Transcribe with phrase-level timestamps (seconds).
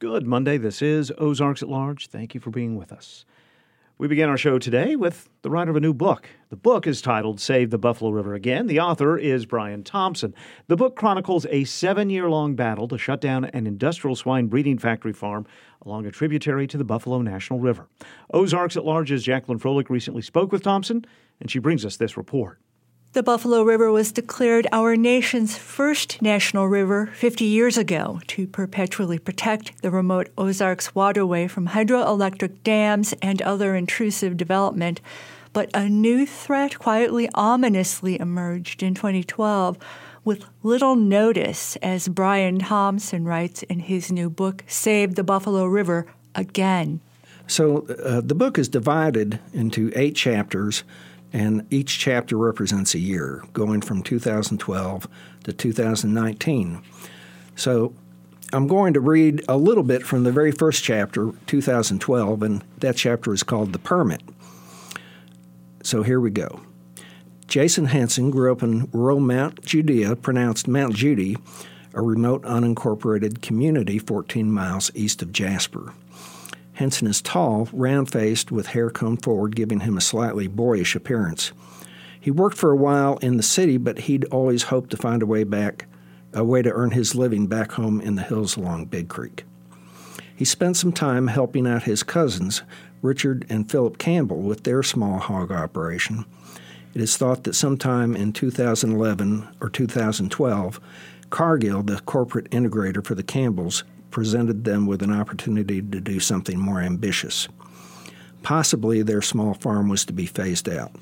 [0.00, 0.56] Good Monday.
[0.56, 2.08] This is Ozarks at Large.
[2.08, 3.26] Thank you for being with us.
[3.98, 6.26] We begin our show today with the writer of a new book.
[6.48, 8.66] The book is titled Save the Buffalo River Again.
[8.66, 10.34] The author is Brian Thompson.
[10.68, 14.78] The book chronicles a seven year long battle to shut down an industrial swine breeding
[14.78, 15.46] factory farm
[15.84, 17.86] along a tributary to the Buffalo National River.
[18.32, 21.04] Ozarks at Large's Jacqueline Froelich recently spoke with Thompson,
[21.40, 22.58] and she brings us this report.
[23.12, 29.18] The Buffalo River was declared our nation's first national river 50 years ago to perpetually
[29.18, 35.00] protect the remote Ozarks waterway from hydroelectric dams and other intrusive development.
[35.52, 39.76] But a new threat quietly, ominously emerged in 2012
[40.24, 46.06] with little notice, as Brian Thompson writes in his new book, Save the Buffalo River
[46.36, 47.00] Again.
[47.48, 50.84] So uh, the book is divided into eight chapters
[51.32, 55.08] and each chapter represents a year, going from 2012
[55.44, 56.82] to 2019.
[57.56, 57.94] So
[58.52, 62.96] I'm going to read a little bit from the very first chapter, 2012, and that
[62.96, 64.22] chapter is called The Permit.
[65.82, 66.60] So here we go.
[67.46, 71.36] Jason Henson grew up in rural Mount Judea, pronounced Mount Judy,
[71.94, 75.92] a remote unincorporated community 14 miles east of Jasper.
[76.80, 81.52] Henson is tall, round faced, with hair combed forward, giving him a slightly boyish appearance.
[82.18, 85.26] He worked for a while in the city, but he'd always hoped to find a
[85.26, 85.84] way back,
[86.32, 89.44] a way to earn his living back home in the hills along Big Creek.
[90.34, 92.62] He spent some time helping out his cousins,
[93.02, 96.24] Richard and Philip Campbell, with their small hog operation.
[96.94, 100.80] It is thought that sometime in 2011 or 2012,
[101.28, 106.58] Cargill, the corporate integrator for the Campbells, presented them with an opportunity to do something
[106.58, 107.48] more ambitious.
[108.42, 110.92] Possibly their small farm was to be phased out.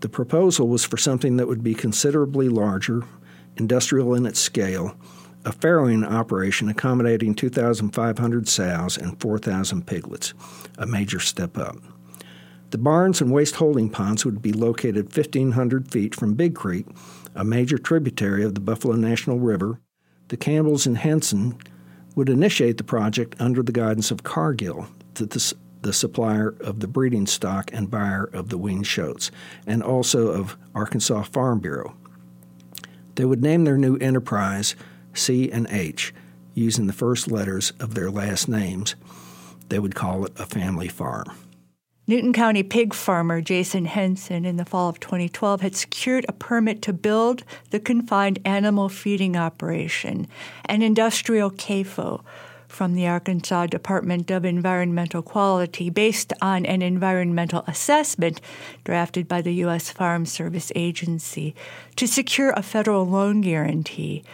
[0.00, 3.02] The proposal was for something that would be considerably larger,
[3.56, 4.96] industrial in its scale,
[5.44, 10.34] a farrowing operation accommodating 2,500 sows and 4,000 piglets,
[10.78, 11.76] a major step up.
[12.70, 16.86] The barns and waste holding ponds would be located 1,500 feet from Big Creek,
[17.34, 19.80] a major tributary of the Buffalo National River.
[20.28, 21.56] The Campbells and Henson
[22.18, 27.28] would initiate the project under the guidance of Cargill, the, the supplier of the breeding
[27.28, 29.30] stock and buyer of the weaned shoats,
[29.68, 31.94] and also of Arkansas Farm Bureau.
[33.14, 34.74] They would name their new enterprise
[35.14, 36.12] C and H,
[36.54, 38.96] using the first letters of their last names.
[39.68, 41.30] They would call it a family farm.
[42.08, 46.80] Newton County pig farmer Jason Henson in the fall of 2012 had secured a permit
[46.80, 50.26] to build the confined animal feeding operation,
[50.64, 52.22] an industrial CAFO,
[52.66, 58.40] from the Arkansas Department of Environmental Quality based on an environmental assessment
[58.84, 59.90] drafted by the U.S.
[59.90, 61.54] Farm Service Agency
[61.96, 64.24] to secure a federal loan guarantee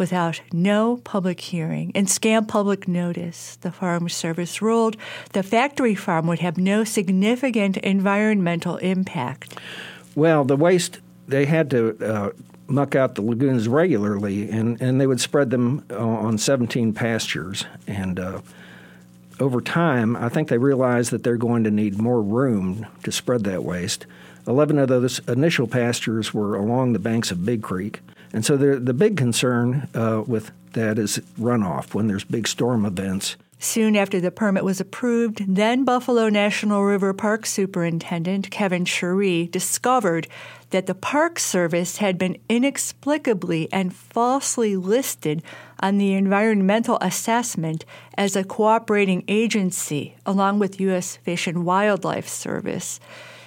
[0.00, 4.96] without no public hearing and scant public notice, the Farm Service ruled
[5.34, 9.58] the factory farm would have no significant environmental impact.
[10.16, 12.30] Well, the waste, they had to uh,
[12.66, 17.66] muck out the lagoons regularly, and, and they would spread them on 17 pastures.
[17.86, 18.40] And uh,
[19.38, 23.44] over time, I think they realized that they're going to need more room to spread
[23.44, 24.06] that waste.
[24.46, 28.00] 11 of those initial pastures were along the banks of Big Creek.
[28.32, 32.84] And so the, the big concern uh, with that is runoff when there's big storm
[32.84, 33.36] events.
[33.62, 40.26] Soon after the permit was approved, then Buffalo National River Park Superintendent Kevin Cheri discovered
[40.70, 45.42] that the Park Service had been inexplicably and falsely listed
[45.80, 47.84] on the environmental assessment
[48.16, 51.16] as a cooperating agency along with U.S.
[51.16, 52.98] Fish and Wildlife Service.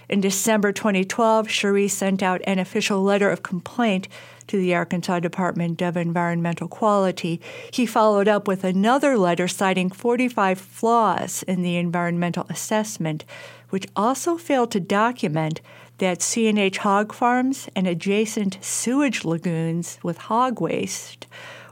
[0.10, 4.08] In December 2012, Cheri sent out an official letter of complaint
[4.48, 7.40] to the Arkansas Department of Environmental Quality.
[7.72, 13.24] He followed up with another letter citing 45 flaws in the environmental assessment,
[13.70, 15.62] which also failed to document
[16.00, 21.28] that C&H hog farms and adjacent sewage lagoons with hog waste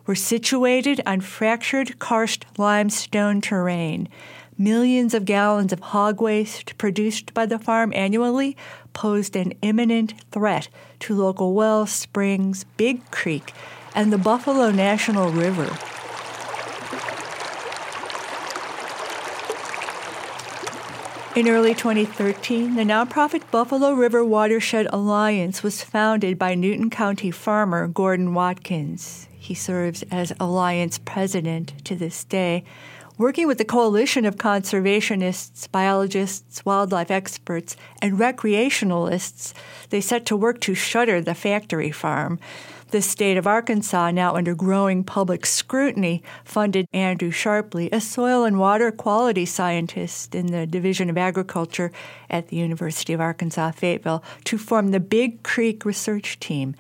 [0.05, 4.07] were situated on fractured karst limestone terrain
[4.57, 8.55] millions of gallons of hog waste produced by the farm annually
[8.93, 10.69] posed an imminent threat
[10.99, 13.53] to local wells, springs, Big Creek,
[13.95, 15.77] and the Buffalo National River.
[21.33, 27.87] In early 2013, the nonprofit Buffalo River Watershed Alliance was founded by Newton County farmer
[27.87, 29.29] Gordon Watkins.
[29.31, 32.65] He serves as Alliance president to this day
[33.21, 39.53] working with a coalition of conservationists, biologists, wildlife experts, and recreationalists,
[39.91, 42.39] they set to work to shutter the factory farm.
[42.89, 48.59] The state of Arkansas, now under growing public scrutiny, funded Andrew Sharpley, a soil and
[48.59, 51.91] water quality scientist in the Division of Agriculture
[52.27, 56.75] at the University of Arkansas Fayetteville, to form the Big Creek Research Team,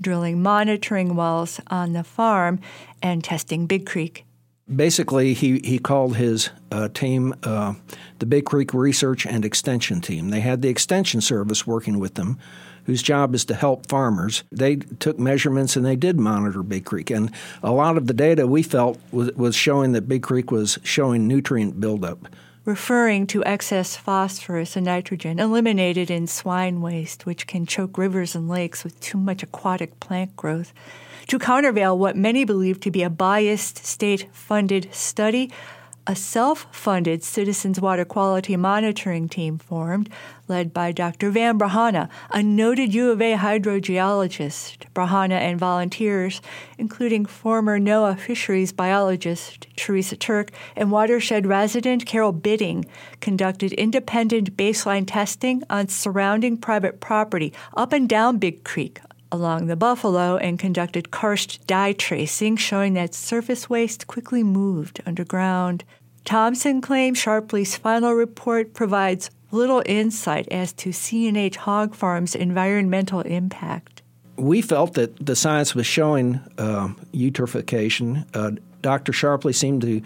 [0.00, 2.60] drilling monitoring wells on the farm
[3.02, 4.24] and testing Big Creek.
[4.74, 7.74] Basically, he, he called his uh, team uh,
[8.18, 10.30] the Big Creek Research and Extension Team.
[10.30, 12.38] They had the Extension Service working with them
[12.84, 14.42] whose job is to help farmers.
[14.50, 17.10] They took measurements and they did monitor Big Creek.
[17.10, 17.30] And
[17.62, 21.28] a lot of the data we felt was, was showing that Big Creek was showing
[21.28, 22.26] nutrient buildup.
[22.64, 28.48] Referring to excess phosphorus and nitrogen eliminated in swine waste, which can choke rivers and
[28.48, 30.72] lakes with too much aquatic plant growth.
[31.26, 35.50] To countervail what many believe to be a biased state funded study,
[36.06, 40.08] a self funded Citizens Water Quality Monitoring Team formed,
[40.48, 41.30] led by Dr.
[41.30, 44.86] Van Brahana, a noted U of A hydrogeologist.
[44.94, 46.42] Brahana and volunteers,
[46.76, 52.84] including former NOAA fisheries biologist Teresa Turk and watershed resident Carol Bitting,
[53.20, 59.00] conducted independent baseline testing on surrounding private property up and down Big Creek
[59.32, 65.82] along the Buffalo and conducted karst dye tracing, showing that surface waste quickly moved underground.
[66.24, 74.02] Thompson claims Sharpley's final report provides little insight as to C&H Hog Farm's environmental impact.
[74.36, 78.24] We felt that the science was showing uh, eutrophication.
[78.34, 79.12] Uh, Dr.
[79.12, 80.02] Sharpley seemed to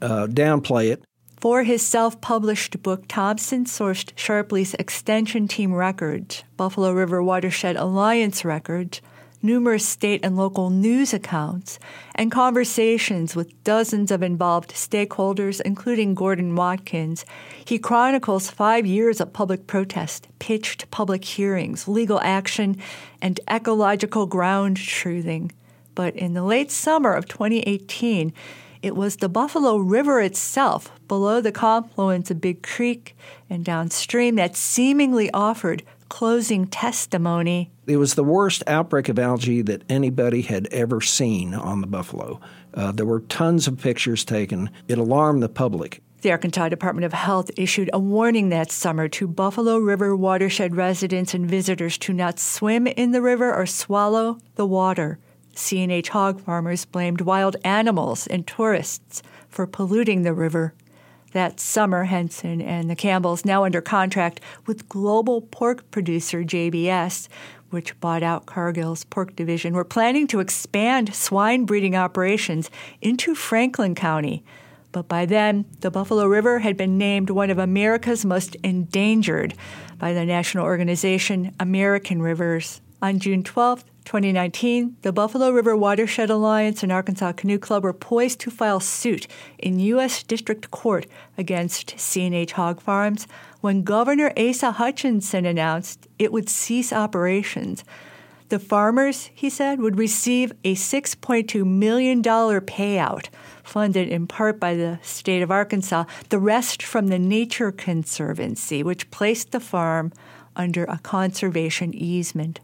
[0.00, 1.02] uh, downplay it.
[1.42, 8.44] For his self published book, Thompson sourced Sharpley's extension team records, Buffalo River Watershed Alliance
[8.44, 9.00] records,
[9.42, 11.80] numerous state and local news accounts,
[12.14, 17.24] and conversations with dozens of involved stakeholders, including Gordon Watkins.
[17.64, 22.76] He chronicles five years of public protest, pitched public hearings, legal action,
[23.20, 25.50] and ecological ground truthing.
[25.96, 28.32] But in the late summer of 2018,
[28.82, 33.16] it was the Buffalo River itself, below the confluence of Big Creek
[33.48, 37.70] and downstream, that seemingly offered closing testimony.
[37.86, 42.40] It was the worst outbreak of algae that anybody had ever seen on the Buffalo.
[42.74, 44.70] Uh, there were tons of pictures taken.
[44.88, 46.02] It alarmed the public.
[46.22, 51.34] The Arkansas Department of Health issued a warning that summer to Buffalo River watershed residents
[51.34, 55.18] and visitors to not swim in the river or swallow the water.
[55.54, 60.74] C&H hog farmers blamed wild animals and tourists for polluting the river.
[61.32, 67.28] That summer, Henson and the Campbells, now under contract with global pork producer JBS,
[67.70, 72.70] which bought out Cargill's pork division, were planning to expand swine breeding operations
[73.00, 74.44] into Franklin County.
[74.92, 79.54] But by then, the Buffalo River had been named one of America's most endangered
[79.98, 82.82] by the national organization American Rivers.
[83.00, 88.40] On June 12, 2019, the Buffalo River Watershed Alliance and Arkansas Canoe Club were poised
[88.40, 89.26] to file suit
[89.58, 90.22] in U.S.
[90.22, 91.06] District Court
[91.38, 93.26] against C&H Hog Farms
[93.60, 97.84] when Governor Asa Hutchinson announced it would cease operations.
[98.48, 103.28] The farmers, he said, would receive a $6.2 million payout,
[103.62, 109.10] funded in part by the state of Arkansas, the rest from the Nature Conservancy, which
[109.10, 110.12] placed the farm
[110.54, 112.60] under a conservation easement.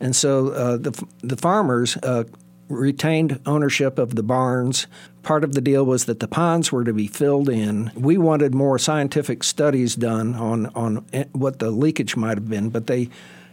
[0.00, 2.24] And so uh, the, the farmers uh,
[2.68, 4.86] retained ownership of the barns.
[5.22, 7.90] Part of the deal was that the ponds were to be filled in.
[7.94, 12.86] We wanted more scientific studies done on, on what the leakage might have been, but
[12.86, 13.10] they,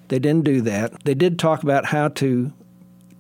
[0.08, 1.04] they didn't do that.
[1.04, 2.54] They did talk about how to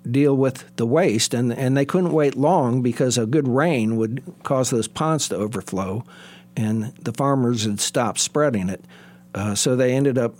[0.09, 4.23] deal with the waste, and, and they couldn't wait long because a good rain would
[4.43, 6.05] cause those ponds to overflow,
[6.55, 8.85] and the farmers had stopped spreading it.
[9.35, 10.33] Uh, so they ended up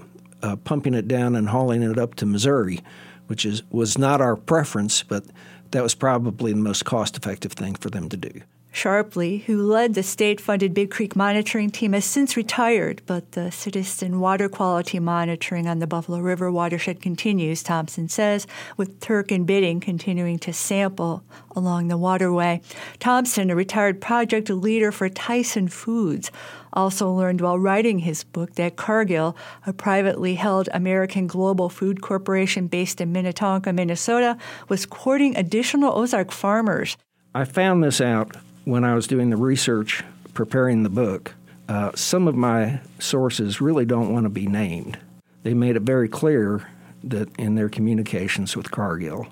[0.48, 2.80] uh, pumping it down and hauling it up to Missouri,
[3.28, 5.26] which is was not our preference, but
[5.72, 8.42] that was probably the most cost-effective thing for them to do.
[8.74, 13.52] Sharpley, who led the state funded Big Creek monitoring team, has since retired, but the
[13.52, 18.46] citizen water quality monitoring on the Buffalo River watershed continues, Thompson says,
[18.78, 21.24] with Turk and Bitting continuing to sample
[21.56, 22.62] along the waterway.
[23.00, 26.32] Thompson, a retired project leader for Tyson Foods,
[26.72, 32.68] also learned while writing his book that Cargill, a privately held American Global Food Corporation
[32.68, 34.38] based in Minnetonka, Minnesota,
[34.70, 36.96] was courting additional Ozark farmers.
[37.34, 38.36] I found this out
[38.68, 41.34] when I was doing the research preparing the book.
[41.70, 45.00] Uh, some of my sources really don't want to be named.
[45.44, 46.68] They made it very clear
[47.06, 49.28] that in their communications with Cargill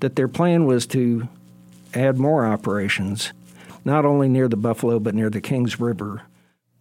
[0.00, 1.28] that their plan was to
[1.94, 3.32] add more operations,
[3.84, 6.22] not only near the Buffalo but near the Kings River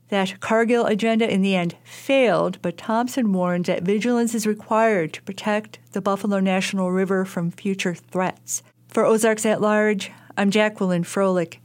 [0.10, 5.22] That Cargill agenda in the end failed, but Thompson warns that vigilance is required to
[5.22, 8.64] protect the Buffalo National River from future threats.
[8.88, 11.60] For Ozarks at Large, I'm Jacqueline Froelich.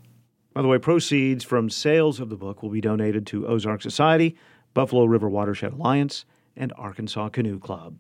[0.53, 4.37] By the way, proceeds from sales of the book will be donated to Ozark Society,
[4.75, 6.25] Buffalo River Watershed Alliance,
[6.57, 7.97] and Arkansas Canoe Club.